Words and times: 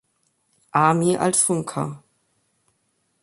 Army 0.73 1.15
als 1.15 1.39
Funker. 1.43 2.01